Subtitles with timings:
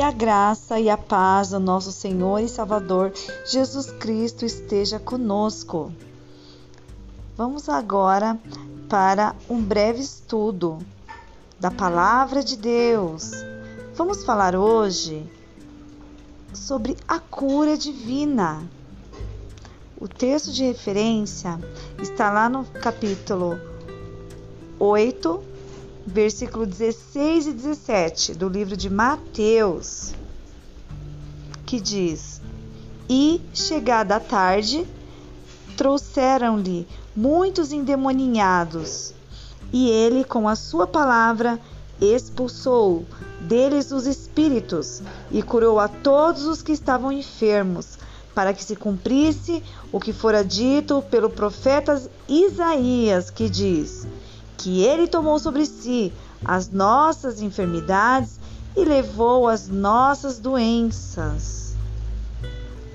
[0.00, 3.12] Que a graça e a paz do nosso Senhor e Salvador
[3.44, 5.92] Jesus Cristo esteja conosco.
[7.36, 8.38] Vamos agora
[8.88, 10.78] para um breve estudo
[11.60, 13.32] da Palavra de Deus.
[13.94, 15.30] Vamos falar hoje
[16.54, 18.62] sobre a cura divina.
[20.00, 21.60] O texto de referência
[22.00, 23.60] está lá no capítulo
[24.78, 25.44] 8,
[26.06, 30.14] versículo 16 e 17 do livro de Mateus,
[31.66, 32.40] que diz:
[33.08, 34.86] E chegada a tarde,
[35.76, 39.14] trouxeram-lhe muitos endemoninhados,
[39.72, 41.60] e ele, com a sua palavra,
[42.00, 43.04] expulsou
[43.40, 47.98] deles os espíritos e curou a todos os que estavam enfermos,
[48.34, 54.06] para que se cumprisse o que fora dito pelo profeta Isaías, que diz:
[54.60, 56.12] que ele tomou sobre si
[56.44, 58.38] as nossas enfermidades
[58.76, 61.74] e levou as nossas doenças.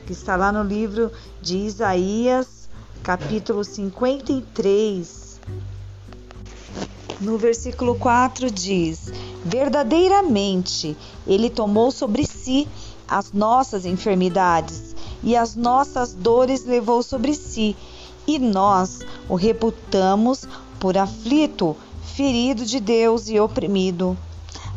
[0.05, 2.69] Que está lá no livro de Isaías,
[3.02, 5.41] capítulo 53.
[7.19, 9.11] No versículo 4 diz:
[9.43, 12.67] Verdadeiramente, ele tomou sobre si
[13.08, 17.75] as nossas enfermidades e as nossas dores levou sobre si,
[18.27, 20.47] e nós o reputamos
[20.86, 21.75] por aflito,
[22.16, 24.16] ferido de Deus e oprimido.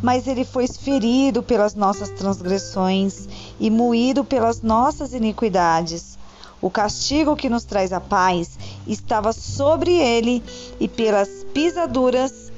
[0.02, 3.28] Mas ele foi ferido pelas nossas transgressões
[3.60, 6.18] e moído pelas nossas iniquidades.
[6.62, 10.42] O castigo que nos traz a paz estava sobre ele,
[10.80, 12.50] e pelas pisaduras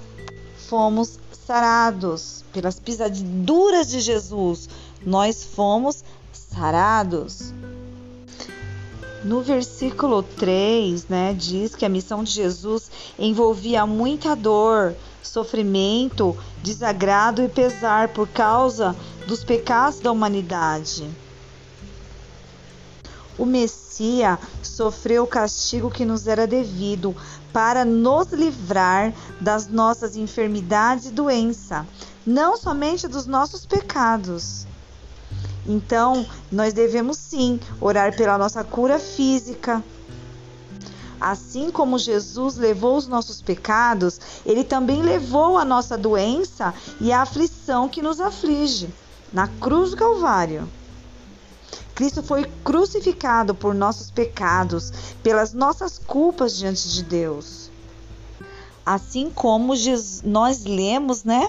[0.68, 2.44] fomos sarados.
[2.52, 4.68] Pelas pisaduras de Jesus,
[5.04, 7.52] nós fomos sarados.
[9.22, 17.42] No versículo 3, né, diz que a missão de Jesus envolvia muita dor, sofrimento, desagrado
[17.42, 21.06] e pesar por causa dos pecados da humanidade.
[23.36, 27.14] O Messias sofreu o castigo que nos era devido
[27.52, 31.86] para nos livrar das nossas enfermidades e doença,
[32.26, 34.66] não somente dos nossos pecados.
[35.70, 39.84] Então, nós devemos sim orar pela nossa cura física.
[41.20, 47.22] Assim como Jesus levou os nossos pecados, ele também levou a nossa doença e a
[47.22, 48.92] aflição que nos aflige
[49.32, 50.68] na cruz do Calvário.
[51.94, 54.92] Cristo foi crucificado por nossos pecados,
[55.22, 57.70] pelas nossas culpas diante de Deus.
[58.84, 59.74] Assim como
[60.24, 61.48] nós lemos, né,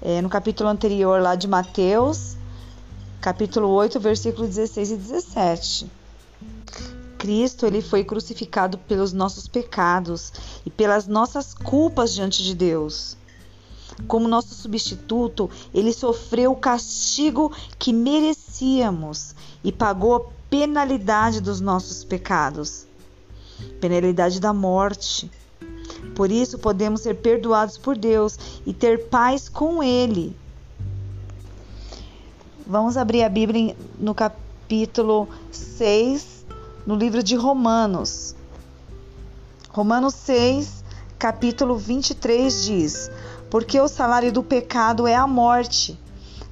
[0.00, 2.37] é, no capítulo anterior lá de Mateus,
[3.20, 5.90] capítulo 8, versículo 16 e 17.
[7.18, 10.32] Cristo ele foi crucificado pelos nossos pecados
[10.64, 13.16] e pelas nossas culpas diante de Deus.
[14.06, 22.04] Como nosso substituto, ele sofreu o castigo que merecíamos e pagou a penalidade dos nossos
[22.04, 22.86] pecados,
[23.80, 25.28] penalidade da morte.
[26.14, 30.36] Por isso podemos ser perdoados por Deus e ter paz com ele.
[32.70, 36.44] Vamos abrir a Bíblia no capítulo 6,
[36.86, 38.34] no livro de Romanos.
[39.70, 40.84] Romanos 6,
[41.18, 43.10] capítulo 23 diz:
[43.48, 45.98] Porque o salário do pecado é a morte,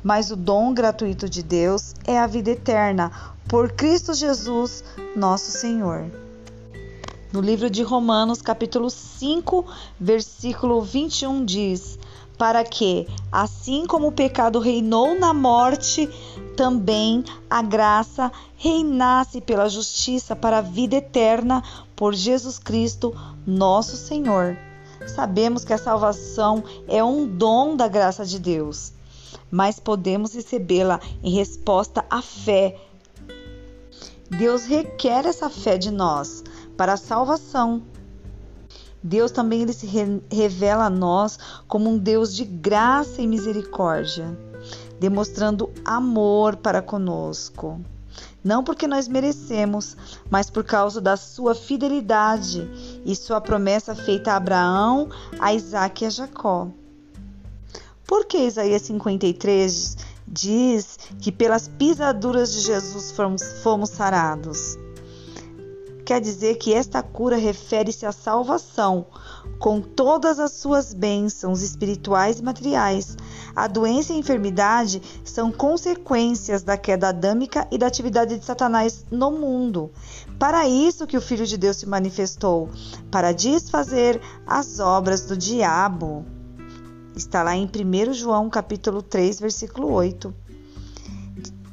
[0.03, 3.13] mas o dom gratuito de Deus é a vida eterna,
[3.47, 4.83] por Cristo Jesus,
[5.15, 6.11] nosso Senhor.
[7.31, 9.67] No livro de Romanos, capítulo 5,
[10.01, 11.99] versículo 21 diz:
[12.39, 16.09] para que, assim como o pecado reinou na morte,
[16.57, 21.63] também a graça reinasse pela justiça para a vida eterna
[21.95, 23.15] por Jesus Cristo,
[23.47, 24.57] nosso Senhor.
[25.07, 28.93] Sabemos que a salvação é um dom da graça de Deus,
[29.51, 32.79] mas podemos recebê-la em resposta à fé.
[34.29, 36.43] Deus requer essa fé de nós
[36.77, 37.83] para a salvação.
[39.07, 39.87] Deus também ele se
[40.33, 41.39] revela a nós
[41.69, 44.37] como um Deus de graça e misericórdia,
[44.99, 47.81] demonstrando amor para conosco.
[48.43, 49.97] Não porque nós merecemos,
[50.29, 52.69] mas por causa da sua fidelidade
[53.05, 55.09] e sua promessa feita a Abraão,
[55.39, 56.67] a Isaac e a Jacó.
[58.09, 64.77] Porque Isaías 53 diz que pelas pisaduras de Jesus fomos, fomos sarados?
[66.07, 69.07] Quer dizer que esta cura refere-se à salvação,
[69.59, 73.17] com todas as suas bênçãos espirituais e materiais.
[73.57, 79.05] A doença e a enfermidade são consequências da queda adâmica e da atividade de Satanás
[79.11, 79.91] no mundo.
[80.39, 82.71] Para isso que o Filho de Deus se manifestou,
[83.11, 86.25] para desfazer as obras do diabo.
[87.17, 90.46] Está lá em 1 João capítulo 3, versículo 8.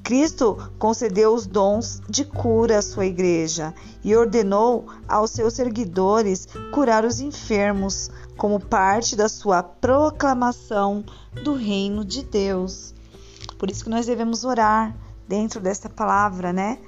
[0.04, 3.74] Cristo concedeu os dons de cura à sua igreja
[4.04, 11.06] e ordenou aos seus seguidores curar os enfermos, como parte da sua proclamação
[11.44, 12.94] do reino de Deus.
[13.58, 14.94] Por isso que nós devemos orar
[15.26, 16.80] dentro desta palavra, né?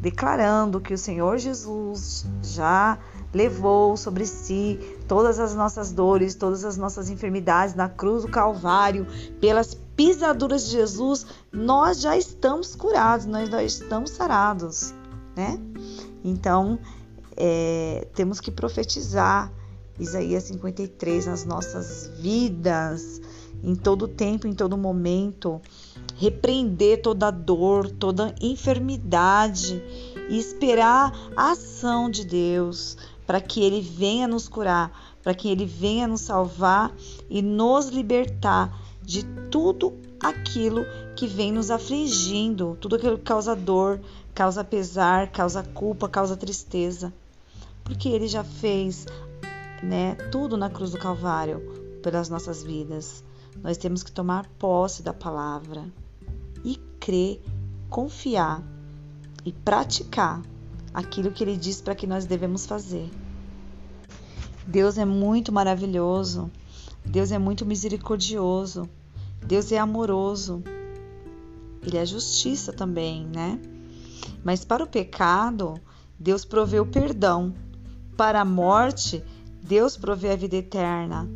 [0.00, 2.98] Declarando que o Senhor Jesus já
[3.34, 4.78] levou sobre si
[5.08, 9.06] todas as nossas dores, todas as nossas enfermidades na cruz do Calvário,
[9.40, 14.94] pelas pisaduras de Jesus, nós já estamos curados, nós já estamos sarados,
[15.36, 15.58] né?
[16.24, 16.78] Então,
[17.36, 19.52] é, temos que profetizar
[19.98, 23.20] Isaías 53 nas nossas vidas,
[23.62, 25.60] em todo tempo, em todo momento,
[26.16, 29.82] repreender toda dor, toda enfermidade
[30.28, 32.96] e esperar a ação de Deus
[33.26, 36.92] para que Ele venha nos curar, para que Ele venha nos salvar
[37.28, 40.84] e nos libertar de tudo aquilo
[41.16, 44.00] que vem nos afligindo, tudo aquilo que causa dor,
[44.34, 47.12] causa pesar, causa culpa, causa tristeza.
[47.82, 49.06] Porque Ele já fez
[49.82, 51.60] né, tudo na cruz do Calvário
[52.02, 53.22] pelas nossas vidas.
[53.62, 55.84] Nós temos que tomar posse da palavra
[56.64, 57.40] e crer,
[57.88, 58.62] confiar
[59.44, 60.42] e praticar
[60.94, 63.10] aquilo que ele diz para que nós devemos fazer.
[64.66, 66.50] Deus é muito maravilhoso,
[67.04, 68.88] Deus é muito misericordioso,
[69.46, 70.62] Deus é amoroso,
[71.82, 73.60] Ele é justiça também, né?
[74.42, 75.74] Mas para o pecado,
[76.18, 77.52] Deus provê o perdão.
[78.16, 79.22] Para a morte,
[79.62, 81.28] Deus provê a vida eterna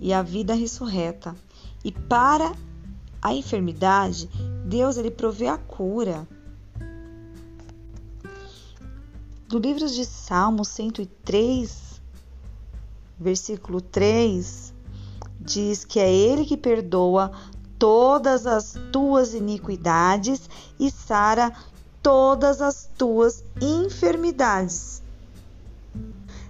[0.00, 1.36] e a vida ressurreta.
[1.84, 2.52] E para
[3.22, 4.28] a enfermidade,
[4.66, 6.26] Deus ele provê a cura.
[9.54, 12.02] Do livro de Salmos 103,
[13.16, 14.74] versículo 3,
[15.38, 17.30] diz que é Ele que perdoa
[17.78, 21.52] todas as tuas iniquidades e sara
[22.02, 25.00] todas as tuas enfermidades.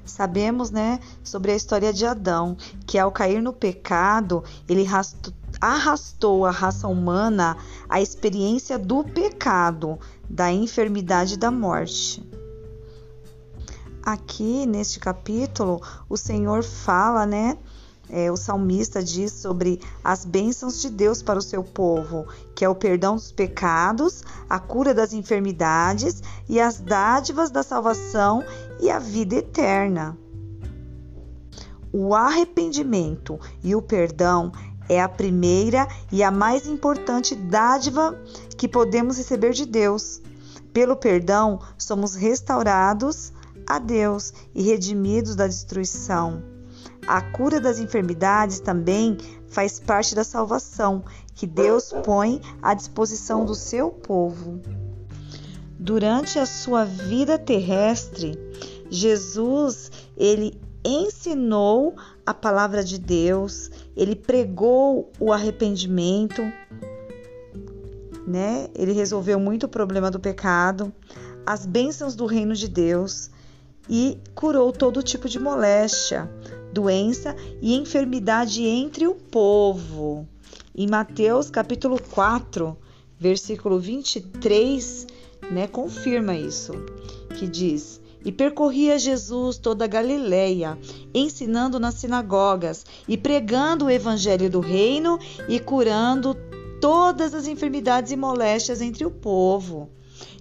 [0.06, 2.56] Sabemos, né, sobre a história de Adão,
[2.87, 4.87] que ao cair no pecado, ele
[5.61, 7.55] arrastou a raça humana
[7.87, 12.27] à experiência do pecado, da enfermidade e da morte.
[14.05, 15.81] Aqui neste capítulo,
[16.11, 17.56] o Senhor fala, né?
[18.11, 22.69] É, o salmista diz sobre as bênçãos de Deus para o seu povo, que é
[22.69, 28.45] o perdão dos pecados, a cura das enfermidades e as dádivas da salvação
[28.79, 30.19] e a vida eterna.
[31.91, 34.53] O arrependimento e o perdão
[34.87, 38.21] é a primeira e a mais importante dádiva
[38.59, 40.21] que podemos receber de Deus.
[40.75, 43.33] Pelo perdão, somos restaurados
[43.67, 46.43] a Deus e redimidos da destruição.
[47.07, 49.17] A cura das enfermidades também
[49.49, 54.61] faz parte da salvação que Deus põe à disposição do seu povo.
[55.79, 58.39] Durante a sua vida terrestre,
[58.89, 61.95] Jesus, ele ensinou
[62.25, 66.43] a palavra de Deus, ele pregou o arrependimento,
[68.27, 68.69] né?
[68.75, 70.93] Ele resolveu muito o problema do pecado,
[71.45, 73.31] as bênçãos do reino de Deus
[73.89, 76.31] e curou todo tipo de moléstia,
[76.73, 80.27] doença e enfermidade entre o povo.
[80.75, 82.77] Em Mateus capítulo 4,
[83.19, 85.06] versículo 23,
[85.51, 86.73] né, confirma isso,
[87.37, 90.79] que diz: E percorria Jesus toda a Galileia,
[91.15, 95.19] ensinando nas sinagogas e pregando o evangelho do reino
[95.49, 96.35] e curando
[96.81, 99.91] todas as enfermidades e moléstias entre o povo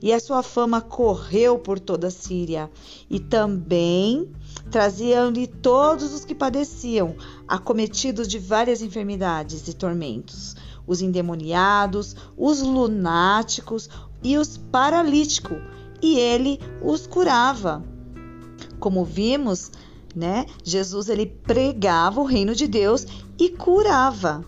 [0.02, 2.70] e a sua fama correu por toda a Síria.
[3.10, 4.32] E também
[4.70, 7.16] traziam-lhe todos os que padeciam,
[7.48, 13.90] acometidos de várias enfermidades e tormentos, os endemoniados, os lunáticos
[14.24, 15.58] e os paralíticos,
[16.02, 17.84] e ele os curava.
[18.80, 19.72] Como vimos,
[20.16, 20.46] né?
[20.64, 23.06] Jesus ele pregava o reino de Deus
[23.40, 24.44] e curava,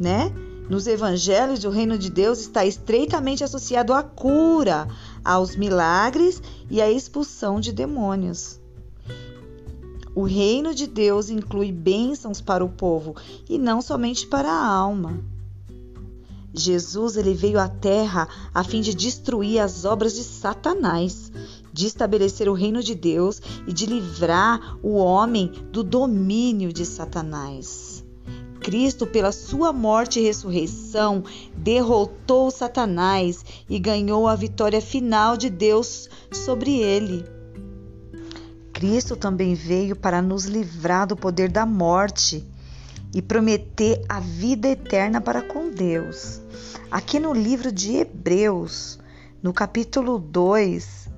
[0.00, 0.32] né?
[0.68, 4.88] Nos evangelhos, o reino de Deus está estreitamente associado à cura,
[5.24, 8.60] aos milagres e à expulsão de demônios.
[10.14, 13.14] O reino de Deus inclui bênçãos para o povo
[13.48, 15.20] e não somente para a alma.
[16.52, 21.30] Jesus ele veio à terra a fim de destruir as obras de Satanás,
[21.70, 27.95] de estabelecer o reino de Deus e de livrar o homem do domínio de Satanás.
[28.66, 31.22] Cristo, pela sua morte e ressurreição,
[31.56, 37.24] derrotou Satanás e ganhou a vitória final de Deus sobre ele.
[38.72, 42.44] Cristo também veio para nos livrar do poder da morte
[43.14, 46.40] e prometer a vida eterna para com Deus.
[46.90, 48.98] Aqui no livro de Hebreus,
[49.40, 51.08] no capítulo 2,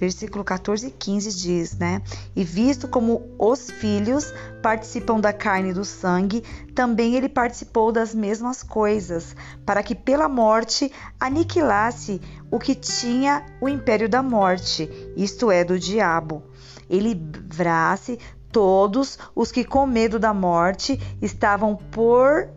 [0.00, 2.00] versículo 14 e 15 diz, né?
[2.34, 6.42] E visto como os filhos participam da carne e do sangue,
[6.74, 10.90] também ele participou das mesmas coisas, para que pela morte
[11.20, 12.18] aniquilasse
[12.50, 16.42] o que tinha o império da morte, isto é, do diabo.
[16.88, 18.18] Ele livrasse
[18.50, 22.48] todos os que com medo da morte estavam por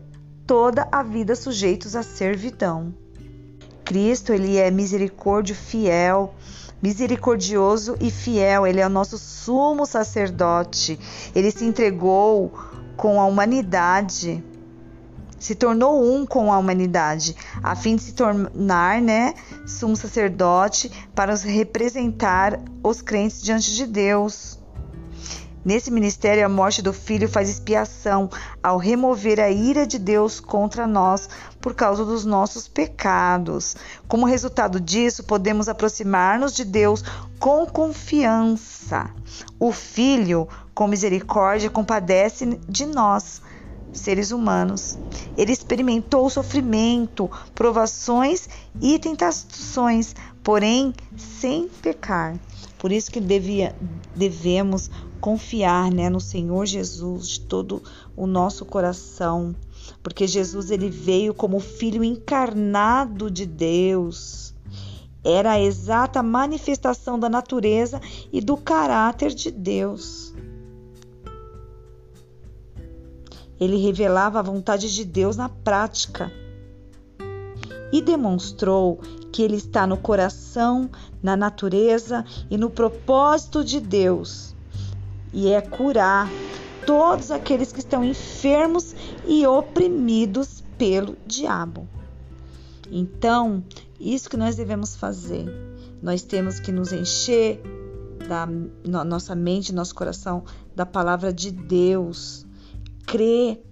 [0.46, 2.94] toda a vida sujeitos à servidão.
[3.84, 6.34] Cristo, ele é misericórdio fiel,
[6.82, 10.98] misericordioso e fiel, ele é o nosso sumo sacerdote.
[11.34, 12.52] Ele se entregou
[12.96, 14.42] com a humanidade,
[15.38, 19.34] se tornou um com a humanidade, a fim de se tornar, né,
[19.66, 24.53] sumo sacerdote para representar os crentes diante de Deus.
[25.64, 28.28] Nesse ministério, a morte do Filho faz expiação
[28.62, 31.26] ao remover a ira de Deus contra nós
[31.58, 33.74] por causa dos nossos pecados.
[34.06, 37.02] Como resultado disso, podemos aproximar-nos de Deus
[37.38, 39.08] com confiança.
[39.58, 43.40] O Filho, com misericórdia, compadece de nós,
[43.90, 44.98] seres humanos.
[45.34, 48.48] Ele experimentou sofrimento, provações
[48.82, 52.36] e tentações, porém sem pecar.
[52.78, 53.74] Por isso que devia,
[54.14, 54.90] devemos
[55.24, 57.82] confiar né, no Senhor Jesus de todo
[58.14, 59.56] o nosso coração,
[60.02, 64.54] porque Jesus ele veio como filho encarnado de Deus.
[65.24, 70.34] Era a exata manifestação da natureza e do caráter de Deus.
[73.58, 76.30] Ele revelava a vontade de Deus na prática
[77.90, 79.00] e demonstrou
[79.32, 80.90] que ele está no coração,
[81.22, 84.53] na natureza e no propósito de Deus
[85.34, 86.30] e é curar
[86.86, 88.94] todos aqueles que estão enfermos
[89.26, 91.88] e oprimidos pelo diabo.
[92.90, 93.64] Então,
[93.98, 95.46] isso que nós devemos fazer.
[96.00, 97.60] Nós temos que nos encher
[98.28, 102.46] da no, nossa mente, nosso coração da palavra de Deus.
[103.06, 103.62] Crer,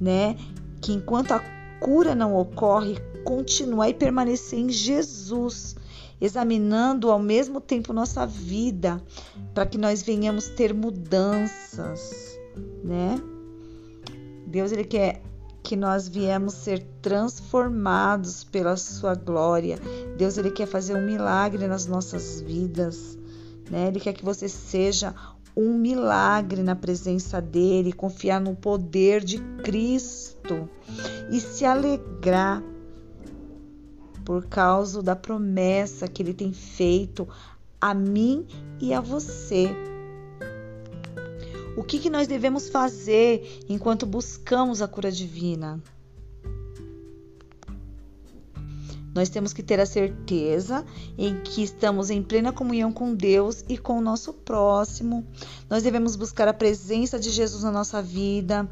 [0.00, 0.36] né,
[0.80, 1.42] que enquanto a
[1.80, 5.76] cura não ocorre, continuar e permanecer em Jesus
[6.20, 9.02] examinando ao mesmo tempo nossa vida,
[9.54, 12.38] para que nós venhamos ter mudanças,
[12.82, 13.20] né?
[14.46, 15.22] Deus ele quer
[15.62, 19.78] que nós viemos ser transformados pela sua glória.
[20.16, 23.18] Deus ele quer fazer um milagre nas nossas vidas,
[23.68, 23.88] né?
[23.88, 25.12] Ele quer que você seja
[25.56, 30.68] um milagre na presença dele, confiar no poder de Cristo
[31.32, 32.62] e se alegrar
[34.26, 37.28] por causa da promessa que ele tem feito
[37.80, 38.44] a mim
[38.80, 39.70] e a você.
[41.76, 45.80] O que, que nós devemos fazer enquanto buscamos a cura divina?
[49.14, 50.84] Nós temos que ter a certeza
[51.16, 55.24] em que estamos em plena comunhão com Deus e com o nosso próximo.
[55.70, 58.68] Nós devemos buscar a presença de Jesus na nossa vida,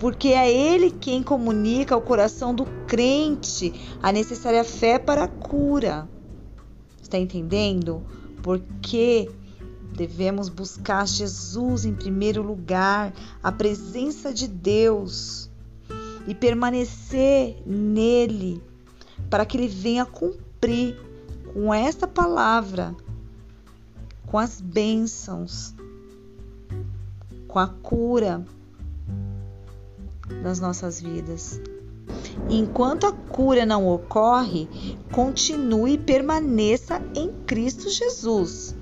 [0.00, 6.08] porque é Ele quem comunica ao coração do crente a necessária fé para a cura.
[7.02, 8.02] Está entendendo?
[8.42, 9.30] Porque
[9.92, 13.12] devemos buscar Jesus em primeiro lugar,
[13.42, 15.50] a presença de Deus
[16.26, 18.62] e permanecer nele,
[19.28, 20.96] para que Ele venha cumprir
[21.52, 22.94] com esta palavra,
[24.26, 25.74] com as bênçãos,
[27.48, 28.44] com a cura
[30.42, 31.60] nas nossas vidas.
[32.48, 34.68] Enquanto a cura não ocorre,
[35.12, 38.74] continue e permaneça em Cristo Jesus.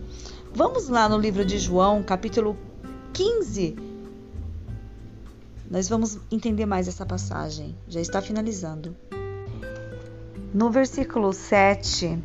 [0.55, 2.57] Vamos lá no livro de João, capítulo
[3.13, 3.77] 15.
[5.71, 7.77] Nós vamos entender mais essa passagem.
[7.89, 8.97] Já está finalizando.
[10.55, 12.19] No versículo 7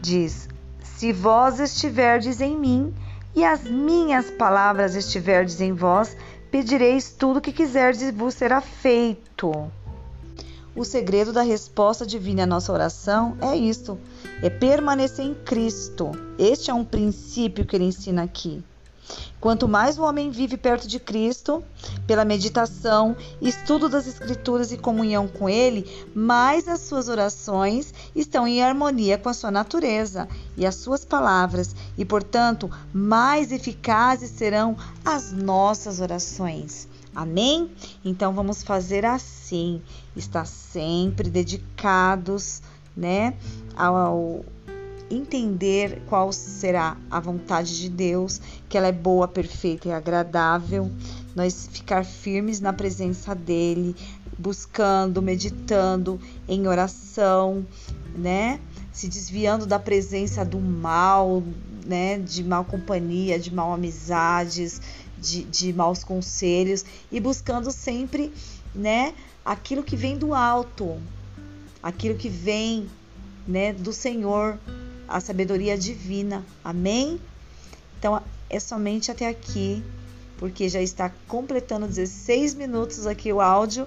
[0.00, 0.48] diz:
[0.82, 2.94] Se vós estiverdes em mim
[3.34, 6.16] e as minhas palavras estiverdes em vós,
[6.50, 9.70] pedireis tudo o que quiserdes e vos será feito.
[10.74, 13.98] O segredo da resposta divina à nossa oração é isto:
[14.42, 16.12] é permanecer em Cristo.
[16.38, 18.62] Este é um princípio que ele ensina aqui.
[19.40, 21.62] Quanto mais o homem vive perto de Cristo,
[22.06, 28.62] pela meditação, estudo das Escrituras e comunhão com Ele, mais as suas orações estão em
[28.62, 35.32] harmonia com a sua natureza e as suas palavras, e, portanto, mais eficazes serão as
[35.32, 36.88] nossas orações.
[37.14, 37.70] Amém?
[38.04, 39.80] Então vamos fazer assim,
[40.14, 42.60] estar sempre dedicados,
[42.94, 43.34] né,
[43.76, 44.44] ao,
[45.10, 50.90] entender qual será a vontade de Deus, que ela é boa, perfeita e agradável,
[51.34, 53.94] nós ficar firmes na presença dele,
[54.38, 57.66] buscando, meditando em oração,
[58.16, 58.60] né?
[58.92, 61.42] Se desviando da presença do mal,
[61.84, 62.18] né?
[62.18, 64.80] De mal companhia, de mal amizades,
[65.18, 68.32] de, de maus conselhos e buscando sempre,
[68.74, 69.14] né?
[69.44, 70.96] Aquilo que vem do alto,
[71.82, 72.88] aquilo que vem,
[73.46, 73.72] né?
[73.72, 74.58] Do Senhor,
[75.08, 76.44] a sabedoria divina.
[76.64, 77.20] Amém?
[77.98, 79.82] Então é somente até aqui,
[80.38, 83.86] porque já está completando 16 minutos aqui o áudio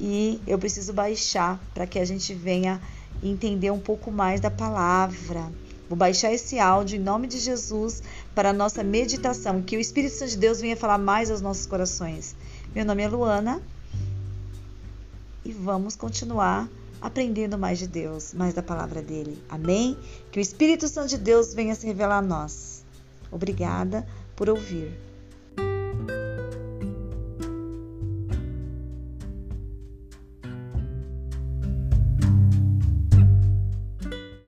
[0.00, 2.80] e eu preciso baixar para que a gente venha
[3.22, 5.50] entender um pouco mais da palavra.
[5.88, 8.02] Vou baixar esse áudio em nome de Jesus
[8.34, 11.66] para a nossa meditação, que o Espírito Santo de Deus venha falar mais aos nossos
[11.66, 12.34] corações.
[12.74, 13.62] Meu nome é Luana
[15.44, 16.68] e vamos continuar
[17.02, 19.36] aprendendo mais de Deus, mais da palavra dele.
[19.48, 19.98] Amém?
[20.30, 22.84] Que o Espírito Santo de Deus venha se revelar a nós.
[23.30, 24.06] Obrigada
[24.36, 25.11] por ouvir.